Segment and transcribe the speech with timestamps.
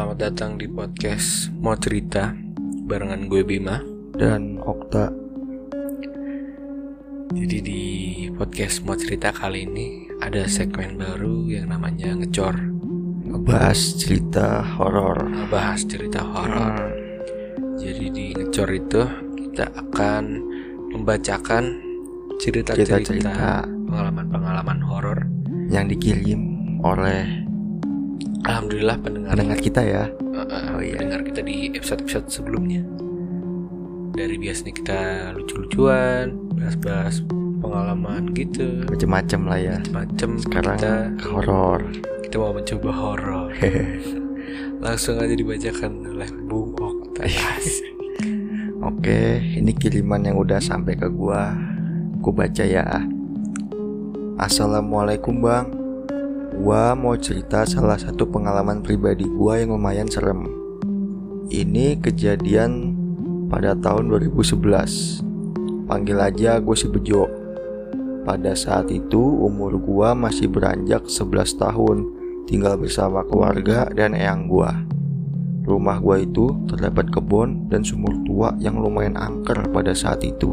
[0.00, 2.32] selamat datang di podcast Mau Cerita
[2.88, 3.84] barengan gue Bima.
[4.16, 5.12] dan Okta
[7.36, 7.82] Jadi di
[8.32, 12.56] podcast Mau Cerita kali ini ada segmen baru yang namanya ngecor,
[13.28, 15.20] ngebahas cerita horor.
[15.28, 16.80] ngebahas cerita horor.
[17.76, 19.04] Jadi di ngecor itu
[19.36, 20.24] kita akan
[20.96, 21.76] membacakan
[22.40, 25.28] cerita-cerita Cerita-cerita pengalaman-pengalaman horor.
[25.68, 26.40] yang dikirim
[26.80, 27.49] oleh
[28.70, 30.04] Alhamdulillah pendengar pendengar kita ya.
[30.30, 30.94] Uh, uh, Oh, iya.
[30.94, 32.86] pendengar kita di episode-episode sebelumnya.
[34.14, 35.00] Dari biasanya kita
[35.34, 37.18] lucu-lucuan, bahas-bahas
[37.58, 39.76] pengalaman gitu, Macem-macem lah ya.
[39.90, 41.82] macam Sekarang kita ke horor.
[42.22, 43.50] kita mau mencoba horor.
[44.86, 47.26] Langsung aja dibacakan oleh Bung Okta.
[48.86, 51.58] Oke, ini kiriman yang udah sampai ke gua.
[52.22, 52.86] Ku baca ya.
[54.38, 55.79] Assalamualaikum bang.
[56.60, 60.44] Gua mau cerita salah satu pengalaman pribadi gua yang lumayan serem.
[61.48, 62.92] Ini kejadian
[63.48, 65.24] pada tahun 2011.
[65.88, 67.32] Panggil aja gue si Bejo.
[68.28, 71.98] Pada saat itu umur gua masih beranjak 11 tahun,
[72.44, 74.84] tinggal bersama keluarga dan eyang gua.
[75.64, 80.52] Rumah gua itu terdapat kebun dan sumur tua yang lumayan angker pada saat itu.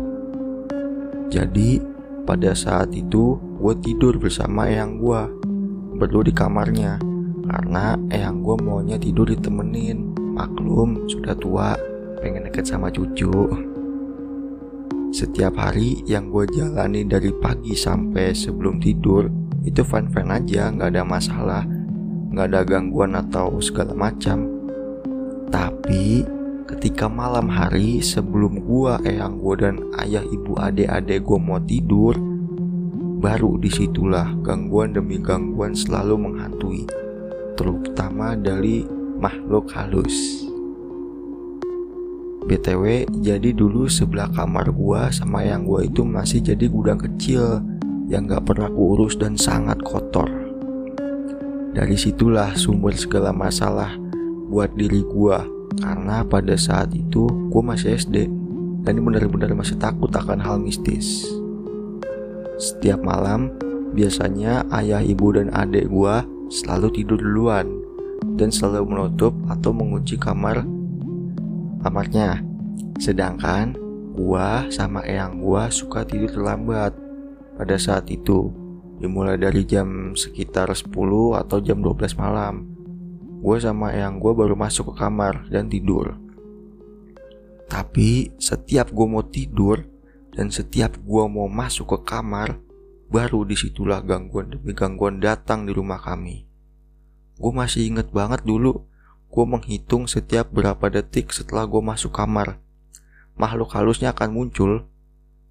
[1.28, 1.84] Jadi,
[2.24, 5.37] pada saat itu gue tidur bersama eyang gua
[5.98, 7.02] Berdua di kamarnya.
[7.48, 10.14] Karena eyang gua maunya tidur ditemenin.
[10.38, 11.74] Maklum, sudah tua.
[12.22, 13.50] Pengen deket sama cucu.
[15.08, 19.32] Setiap hari yang gue jalani dari pagi sampai sebelum tidur
[19.68, 21.64] Itu fine-fine aja, nggak ada masalah.
[22.32, 24.48] Nggak ada gangguan atau segala macam.
[25.52, 26.24] Tapi
[26.68, 32.16] ketika malam hari sebelum gua, eyang gua dan ayah ibu adik-adik gua mau tidur,
[33.18, 36.86] baru di situlah gangguan demi gangguan selalu menghantui,
[37.58, 38.86] terutama dari
[39.18, 40.46] makhluk halus.
[42.48, 47.60] BTW, jadi dulu sebelah kamar gua sama yang gua itu masih jadi gudang kecil
[48.08, 50.32] yang gak pernah kuurus dan sangat kotor.
[51.76, 54.00] Dari situlah sumber segala masalah
[54.48, 55.44] buat diri gua
[55.76, 58.32] karena pada saat itu gue masih SD
[58.88, 61.37] dan benar-benar masih takut akan hal mistis.
[62.58, 63.54] Setiap malam,
[63.94, 67.70] biasanya ayah, ibu, dan adik gua selalu tidur duluan
[68.38, 70.66] dan selalu menutup atau mengunci kamar
[71.86, 72.42] kamarnya.
[72.98, 73.78] Sedangkan
[74.18, 76.98] gua sama eyang gua suka tidur terlambat
[77.58, 78.50] pada saat itu.
[78.98, 80.90] Dimulai dari jam sekitar 10
[81.38, 82.78] atau jam 12 malam
[83.38, 86.18] gue sama eyang gue baru masuk ke kamar dan tidur.
[87.70, 89.86] Tapi setiap gue mau tidur
[90.38, 92.62] dan setiap gue mau masuk ke kamar,
[93.10, 96.46] baru di situlah gangguan demi gangguan datang di rumah kami.
[97.42, 98.86] Gue masih inget banget dulu,
[99.34, 102.62] gue menghitung setiap berapa detik setelah gue masuk kamar.
[103.34, 104.86] Makhluk halusnya akan muncul.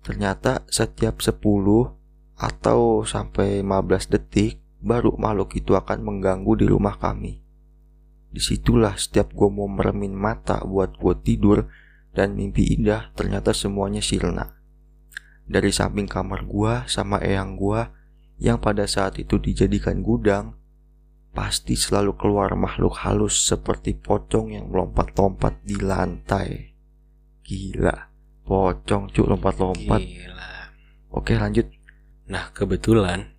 [0.06, 1.34] Ternyata setiap 10
[2.38, 7.42] atau sampai 15 detik baru makhluk itu akan mengganggu di rumah kami.
[8.30, 11.66] Di situlah setiap gue mau meremin mata buat gue tidur
[12.14, 14.55] dan mimpi indah ternyata semuanya sirna.
[15.46, 17.80] Dari samping kamar gue sama eyang gue
[18.42, 20.58] yang pada saat itu dijadikan gudang,
[21.30, 26.74] pasti selalu keluar makhluk halus seperti pocong yang melompat-lompat di lantai.
[27.46, 27.94] Gila,
[28.42, 30.00] pocong cuk lompat-lompat.
[30.02, 30.52] Gila.
[31.14, 31.70] Oke lanjut.
[32.26, 33.30] Nah, kebetulan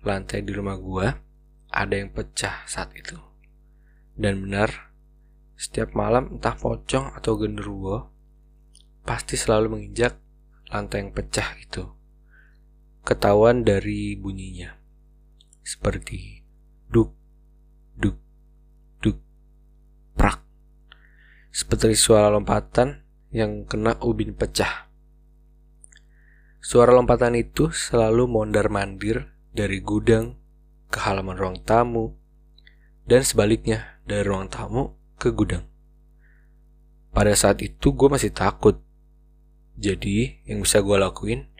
[0.00, 1.12] lantai di rumah gua
[1.68, 3.20] ada yang pecah saat itu.
[4.16, 4.94] Dan benar,
[5.58, 8.14] setiap malam entah pocong atau genderuwo
[9.04, 10.23] pasti selalu menginjak
[10.74, 11.86] lantai yang pecah itu.
[13.06, 14.74] Ketahuan dari bunyinya.
[15.62, 16.42] Seperti
[16.90, 17.14] duk,
[17.94, 18.18] duk,
[18.98, 19.22] duk,
[20.18, 20.42] prak.
[21.54, 24.90] Seperti suara lompatan yang kena ubin pecah.
[26.58, 30.34] Suara lompatan itu selalu mondar-mandir dari gudang
[30.90, 32.18] ke halaman ruang tamu
[33.06, 35.64] dan sebaliknya dari ruang tamu ke gudang.
[37.14, 38.83] Pada saat itu gue masih takut.
[39.74, 41.50] Jadi yang bisa gue lakuin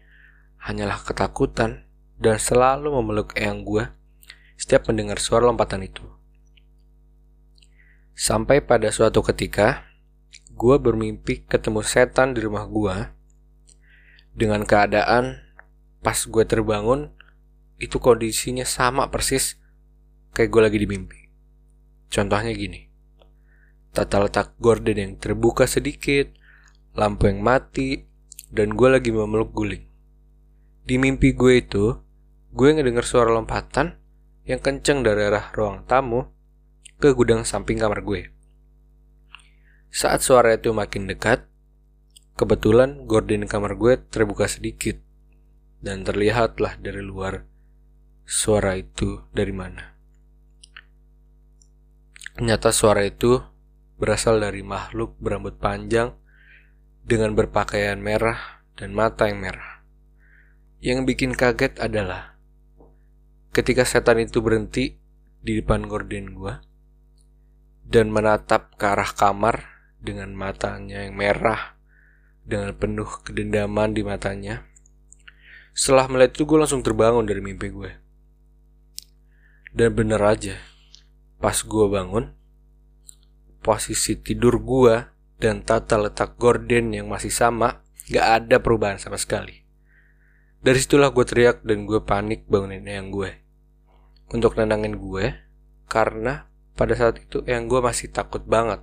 [0.63, 1.85] hanyalah ketakutan
[2.17, 3.91] dan selalu memeluk eyang gue
[4.55, 6.07] setiap mendengar suara lompatan itu.
[8.15, 9.83] Sampai pada suatu ketika,
[10.55, 12.95] gue bermimpi ketemu setan di rumah gue
[14.35, 15.43] dengan keadaan
[15.99, 17.11] pas gue terbangun
[17.83, 19.59] itu kondisinya sama persis
[20.31, 21.21] kayak gue lagi di mimpi.
[22.07, 22.87] Contohnya gini.
[23.95, 26.31] Tata letak gorden yang terbuka sedikit,
[26.95, 28.07] lampu yang mati,
[28.55, 29.83] dan gue lagi memeluk guling.
[30.87, 31.99] Di mimpi gue itu,
[32.55, 33.99] gue ngedenger suara lompatan
[34.47, 36.31] yang kenceng dari arah ruang tamu
[37.03, 38.31] ke gudang samping kamar gue.
[39.91, 41.47] Saat suara itu makin dekat,
[42.39, 44.99] kebetulan gorden kamar gue terbuka sedikit
[45.83, 47.47] dan terlihatlah dari luar
[48.25, 49.95] suara itu dari mana.
[52.35, 53.39] Ternyata suara itu
[53.95, 56.11] berasal dari makhluk berambut panjang
[57.05, 59.85] dengan berpakaian merah dan mata yang merah.
[60.81, 62.41] Yang bikin kaget adalah
[63.53, 64.97] ketika setan itu berhenti
[65.45, 66.65] di depan gorden gua
[67.85, 69.69] dan menatap ke arah kamar
[70.01, 71.77] dengan matanya yang merah
[72.45, 74.65] dengan penuh kedendaman di matanya.
[75.77, 77.91] Setelah melihat itu gue langsung terbangun dari mimpi gue.
[79.75, 80.55] Dan bener aja,
[81.43, 82.31] pas gue bangun,
[83.59, 89.65] posisi tidur gue dan tata letak gorden yang masih sama, gak ada perubahan sama sekali.
[90.65, 93.37] Dari situlah gue teriak dan gue panik bangunin yang gue
[94.33, 95.37] untuk nenangin gue
[95.93, 98.81] karena pada saat itu yang gue masih takut banget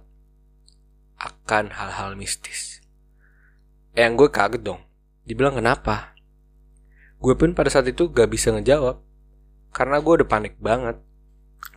[1.17, 2.81] akan hal-hal mistis.
[3.97, 4.81] Yang gue kaget dong.
[5.25, 6.17] Dibilang kenapa?
[7.21, 9.01] Gue pun pada saat itu gak bisa ngejawab
[9.69, 10.97] karena gue udah panik banget.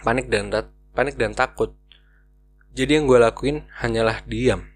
[0.00, 0.48] Panik dan
[0.96, 1.76] panik dan takut.
[2.74, 4.66] Jadi yang gue lakuin hanyalah diam.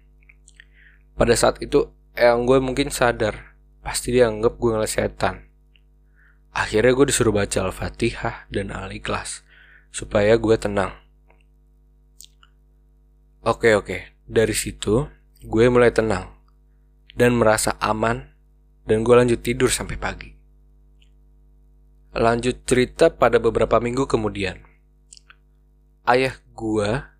[1.19, 5.51] Pada saat itu yang gue mungkin sadar pasti dia anggap gue ngeliat setan.
[6.55, 9.43] Akhirnya gue disuruh baca Al-Fatihah dan Al-Ikhlas
[9.91, 10.95] supaya gue tenang.
[13.43, 15.03] Oke oke, dari situ
[15.43, 16.39] gue mulai tenang
[17.19, 18.31] dan merasa aman
[18.87, 20.31] dan gue lanjut tidur sampai pagi.
[22.15, 24.63] Lanjut cerita pada beberapa minggu kemudian.
[26.07, 27.18] Ayah gue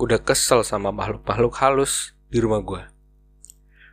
[0.00, 2.82] udah kesel sama makhluk-makhluk halus di rumah gue.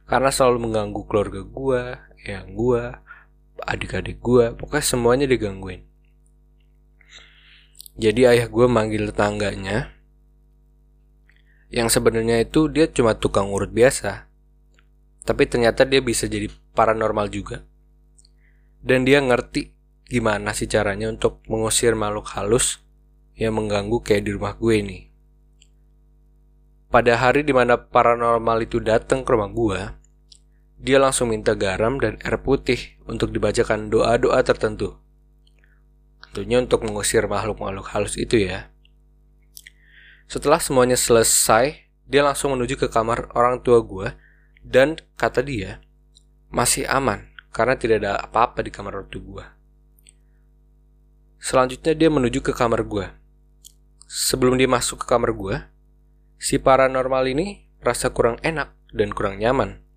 [0.08, 1.82] Karena selalu mengganggu keluarga gue,
[2.24, 2.84] yang gue,
[3.68, 5.84] adik-adik gue, pokoknya semuanya digangguin.
[7.98, 9.92] Jadi ayah gue manggil tetangganya,
[11.68, 14.32] yang sebenarnya itu dia cuma tukang urut biasa,
[15.28, 17.68] tapi ternyata dia bisa jadi paranormal juga.
[18.80, 19.76] Dan dia ngerti
[20.08, 22.80] gimana sih caranya untuk mengusir makhluk halus
[23.36, 25.07] yang mengganggu kayak di rumah gue ini.
[26.88, 29.82] Pada hari di mana paranormal itu datang ke rumah gue,
[30.80, 34.96] dia langsung minta garam dan air putih untuk dibacakan doa-doa tertentu.
[36.32, 38.72] Tentunya untuk mengusir makhluk-makhluk halus itu ya.
[40.32, 44.16] Setelah semuanya selesai, dia langsung menuju ke kamar orang tua gue
[44.64, 45.84] dan kata dia
[46.48, 49.46] masih aman karena tidak ada apa-apa di kamar orang tua gue.
[51.44, 53.12] Selanjutnya dia menuju ke kamar gue.
[54.08, 55.56] Sebelum dia masuk ke kamar gue,
[56.38, 59.88] si paranormal ini rasa kurang enak dan kurang nyaman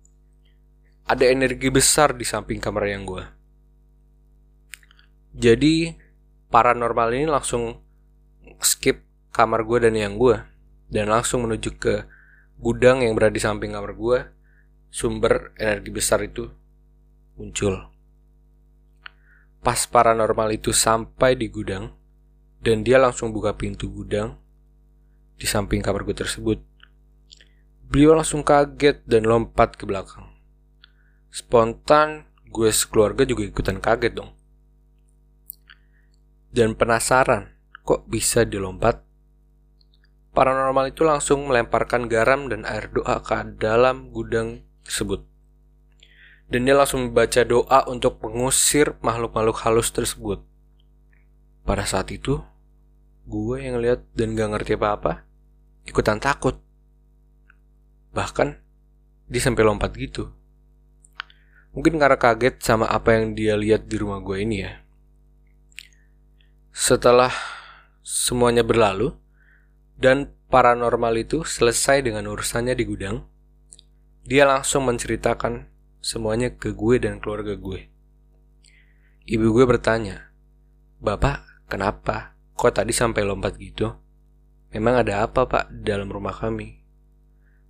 [1.11, 3.23] ada energi besar di samping kamar yang gue.
[5.35, 5.91] Jadi
[6.47, 7.79] paranormal ini langsung
[8.63, 9.03] skip
[9.35, 10.39] kamar gue dan yang gue
[10.87, 12.07] dan langsung menuju ke
[12.59, 14.19] gudang yang berada di samping kamar gue.
[14.91, 16.51] Sumber energi besar itu
[17.39, 17.79] muncul.
[19.63, 21.91] Pas paranormal itu sampai di gudang
[22.59, 24.35] dan dia langsung buka pintu gudang
[25.41, 26.61] di samping kamar gue tersebut.
[27.89, 30.29] Beliau langsung kaget dan lompat ke belakang.
[31.33, 34.37] Spontan gue sekeluarga juga ikutan kaget dong.
[36.53, 39.01] Dan penasaran, kok bisa dilompat?
[40.31, 45.25] Paranormal itu langsung melemparkan garam dan air doa ke dalam gudang tersebut.
[46.51, 50.43] Dan dia langsung membaca doa untuk mengusir makhluk-makhluk halus tersebut.
[51.63, 52.43] Pada saat itu,
[53.25, 55.30] gue yang lihat dan gak ngerti apa-apa,
[55.85, 56.59] ikutan takut.
[58.11, 58.59] Bahkan,
[59.31, 60.31] dia sampai lompat gitu.
[61.71, 64.83] Mungkin karena kaget sama apa yang dia lihat di rumah gue ini ya.
[66.75, 67.31] Setelah
[68.03, 69.15] semuanya berlalu,
[69.95, 73.23] dan paranormal itu selesai dengan urusannya di gudang,
[74.27, 75.69] dia langsung menceritakan
[76.01, 77.87] semuanya ke gue dan keluarga gue.
[79.29, 80.33] Ibu gue bertanya,
[80.97, 82.35] Bapak, kenapa?
[82.57, 83.93] Kok tadi sampai lompat gitu?
[84.71, 86.79] Memang ada apa pak di dalam rumah kami?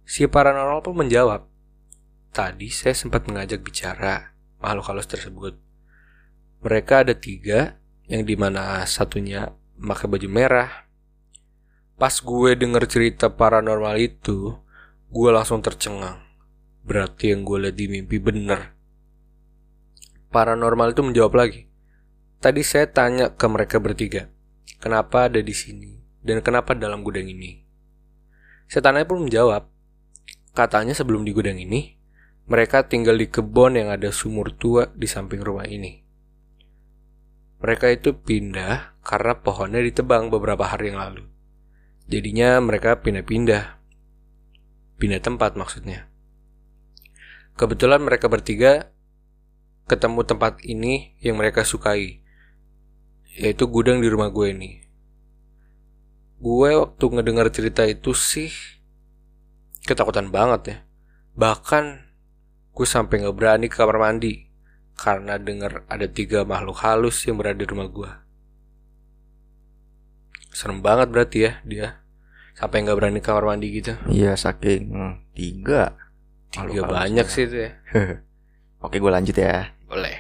[0.06, 1.52] Si paranormal pun menjawab,
[2.32, 4.32] Tadi saya sempat mengajak bicara
[4.64, 5.60] makhluk halus tersebut.
[6.64, 7.76] Mereka ada tiga,
[8.08, 10.88] yang di mana satunya pakai baju merah.
[12.00, 14.56] Pas gue denger cerita paranormal itu,
[15.12, 16.24] gue langsung tercengang.
[16.88, 18.80] Berarti yang gue lihat di mimpi bener.
[20.32, 21.68] Paranormal itu menjawab lagi.
[22.40, 24.32] Tadi saya tanya ke mereka bertiga,
[24.80, 27.62] kenapa ada di sini dan kenapa dalam gudang ini.
[28.72, 29.68] Setannya pun menjawab,
[30.56, 31.98] katanya sebelum di gudang ini,
[32.48, 36.02] mereka tinggal di kebun yang ada sumur tua di samping rumah ini.
[37.62, 41.30] Mereka itu pindah karena pohonnya ditebang beberapa hari yang lalu.
[42.10, 43.78] Jadinya mereka pindah-pindah.
[44.98, 46.10] Pindah tempat maksudnya.
[47.54, 48.90] Kebetulan mereka bertiga
[49.86, 52.26] ketemu tempat ini yang mereka sukai.
[53.38, 54.82] Yaitu gudang di rumah gue ini.
[56.42, 58.50] Gue waktu ngedengar cerita itu sih
[59.86, 60.78] ketakutan banget ya.
[61.38, 61.84] Bahkan
[62.74, 64.50] gue sampai nggak berani ke kamar mandi
[64.98, 68.12] karena dengar ada tiga makhluk halus yang berada di rumah gue.
[70.50, 71.88] Serem banget berarti ya dia
[72.58, 73.94] sampai nggak berani ke kamar mandi gitu.
[74.10, 75.94] Iya saking hmm, tiga.
[76.50, 77.34] Tiga Makhluk banyak ya.
[77.34, 77.72] sih itu ya.
[78.86, 79.78] Oke gue lanjut ya.
[79.86, 80.18] Boleh.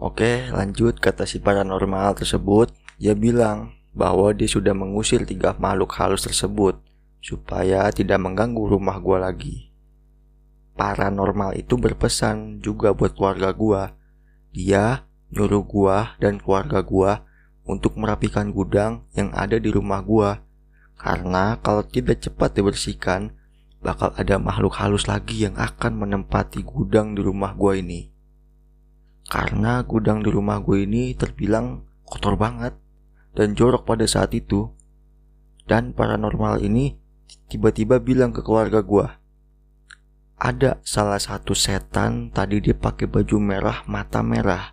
[0.00, 2.72] Oke lanjut kata si paranormal tersebut.
[2.96, 6.76] Dia bilang bahwa dia sudah mengusir tiga makhluk halus tersebut
[7.24, 9.72] supaya tidak mengganggu rumah gua lagi.
[10.76, 13.96] Paranormal itu berpesan juga buat keluarga gua.
[14.52, 17.24] Dia nyuruh gua dan keluarga gua
[17.64, 20.44] untuk merapikan gudang yang ada di rumah gua.
[21.00, 23.32] Karena kalau tidak cepat dibersihkan,
[23.80, 28.12] bakal ada makhluk halus lagi yang akan menempati gudang di rumah gua ini.
[29.26, 32.78] Karena gudang di rumah gue ini terbilang kotor banget
[33.36, 34.72] dan jorok pada saat itu.
[35.66, 36.96] Dan paranormal ini
[37.52, 39.18] tiba-tiba bilang ke keluarga gua,
[40.36, 44.72] ada salah satu setan tadi dia pakai baju merah mata merah.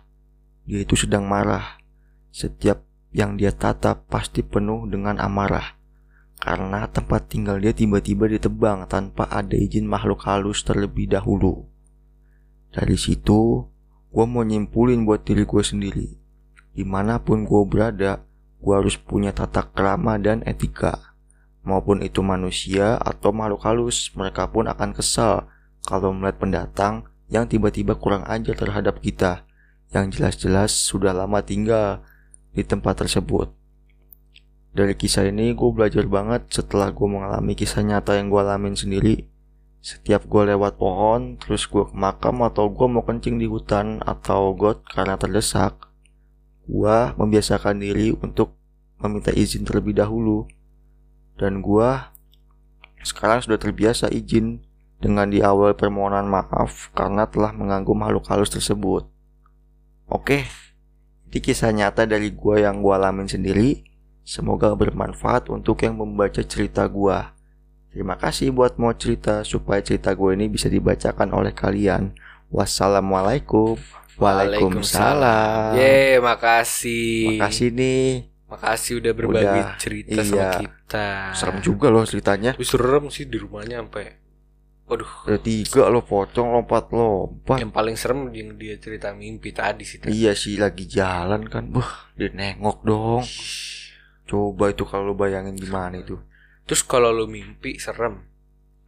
[0.64, 1.76] Dia itu sedang marah.
[2.32, 5.76] Setiap yang dia tatap pasti penuh dengan amarah.
[6.36, 11.64] Karena tempat tinggal dia tiba-tiba ditebang tanpa ada izin makhluk halus terlebih dahulu.
[12.74, 13.64] Dari situ,
[14.10, 16.08] gue mau nyimpulin buat diri gue sendiri.
[16.74, 18.26] Di mana pun gue berada,
[18.64, 21.12] gue harus punya tata krama dan etika.
[21.60, 25.52] Maupun itu manusia atau makhluk halus, mereka pun akan kesal
[25.84, 29.44] kalau melihat pendatang yang tiba-tiba kurang ajar terhadap kita,
[29.92, 32.00] yang jelas-jelas sudah lama tinggal
[32.56, 33.52] di tempat tersebut.
[34.74, 39.30] Dari kisah ini gue belajar banget setelah gue mengalami kisah nyata yang gue alamin sendiri.
[39.84, 44.56] Setiap gue lewat pohon, terus gue ke makam atau gue mau kencing di hutan atau
[44.56, 45.76] got karena terdesak,
[46.64, 48.56] gue membiasakan diri untuk
[49.00, 50.48] meminta izin terlebih dahulu.
[51.36, 51.90] Dan gue
[53.04, 54.64] sekarang sudah terbiasa izin
[55.02, 59.04] dengan di awal permohonan maaf karena telah mengganggu makhluk halus tersebut.
[60.08, 60.48] Oke,
[61.28, 63.84] ini kisah nyata dari gue yang gue alamin sendiri.
[64.24, 67.18] Semoga bermanfaat untuk yang membaca cerita gue.
[67.92, 72.16] Terima kasih buat mau cerita supaya cerita gue ini bisa dibacakan oleh kalian.
[72.48, 73.76] Wassalamualaikum.
[74.18, 75.74] Waalaikumsalam.
[75.78, 77.38] Ye, makasih.
[77.38, 78.30] Makasih nih.
[78.44, 80.50] Makasih udah berbagi Udah, cerita sama iya.
[80.62, 81.08] kita.
[81.34, 82.54] Serem juga loh ceritanya.
[82.54, 84.22] Tapi serem sih di rumahnya sampai.
[84.84, 85.12] Waduh.
[85.26, 87.58] Ada tiga loh pocong lompat-lompat.
[87.58, 89.98] Yang paling serem yang dia cerita mimpi tadi sih.
[90.06, 91.72] Iya sih lagi jalan kan.
[91.72, 93.24] Wah, dia nengok dong.
[94.28, 96.20] Coba itu kalau lu bayangin gimana itu.
[96.68, 98.28] Terus kalau lu mimpi serem,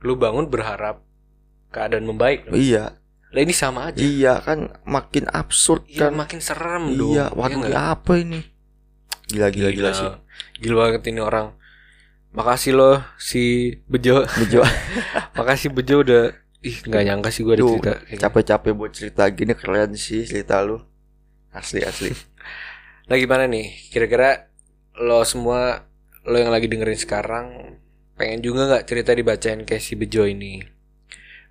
[0.05, 1.01] lu bangun berharap
[1.73, 2.49] keadaan membaik.
[2.49, 2.61] dong.
[2.61, 3.01] Iya,
[3.37, 4.01] Lah ini sama aja.
[4.01, 6.17] iya kan makin absurd Iya, kan.
[6.17, 7.13] makin serem dong.
[7.13, 8.41] Iya, Iya waduh ini apa ini?
[9.29, 10.09] Gila gila gila, sih.
[10.57, 11.53] Gila banget ini orang.
[12.33, 14.25] Makasih loh si Bejo.
[14.25, 14.65] Bejo
[15.39, 16.33] Makasih Bejo udah
[16.65, 17.93] ih nggak nyangka sih gue ada cerita.
[18.27, 20.81] capek-capek buat cerita gini keren sih cerita lu.
[21.53, 22.11] Asli asli.
[23.07, 23.71] Nah gimana nih?
[23.89, 24.51] Kira-kira
[24.99, 25.87] lo semua
[26.27, 27.47] lo yang lagi dengerin sekarang
[28.17, 30.59] pengen juga nggak cerita dibacain kayak si Bejo ini?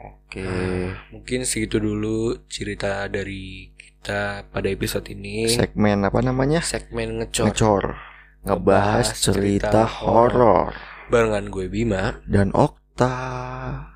[0.00, 0.44] Oke.
[1.10, 5.46] Mungkin segitu dulu cerita dari kita pada episode ini.
[5.46, 6.60] Segmen apa namanya?
[6.62, 7.84] Segmen ngecor Ngecor.
[8.44, 10.72] Ngebahas Ngebahas cerita cerita horor.
[11.08, 12.20] Barengan gue Bima.
[12.24, 13.93] Dan Okta.